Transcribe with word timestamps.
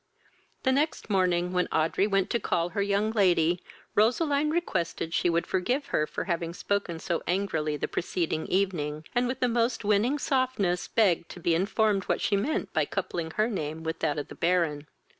The 0.63 0.71
next 0.71 1.11
morning, 1.11 1.53
when 1.53 1.67
Audrey 1.71 2.07
went 2.07 2.31
to 2.31 2.39
call 2.39 2.69
her 2.69 2.81
young 2.81 3.11
lady, 3.11 3.61
Roseline 3.93 4.49
requested 4.49 5.13
she 5.13 5.29
would 5.29 5.45
forgive 5.45 5.85
her 5.89 6.07
for 6.07 6.23
having 6.23 6.55
spoken 6.55 6.97
so 6.97 7.21
angrily 7.27 7.77
the 7.77 7.87
preceding 7.87 8.47
evening, 8.47 9.05
and 9.13 9.27
with 9.27 9.41
the 9.41 9.47
most 9.47 9.85
winning 9.85 10.17
softness 10.17 10.87
begged 10.87 11.29
to 11.29 11.39
be 11.39 11.53
informed 11.53 12.05
what 12.05 12.19
she 12.19 12.35
meant 12.35 12.73
by 12.73 12.83
coupling 12.85 13.29
her 13.35 13.47
name 13.47 13.83
with 13.83 13.99
that 13.99 14.17
of 14.17 14.27
the 14.29 14.33
Baron. 14.33 14.87